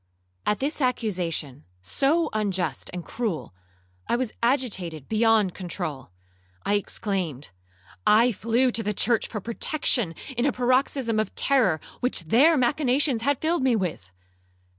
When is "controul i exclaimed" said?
5.53-7.51